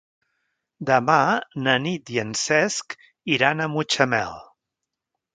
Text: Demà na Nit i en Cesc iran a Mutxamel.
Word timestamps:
Demà 0.89 1.17
na 1.67 1.75
Nit 1.83 2.09
i 2.15 2.17
en 2.21 2.31
Cesc 2.43 2.95
iran 3.35 3.61
a 3.61 3.69
Mutxamel. 3.75 4.33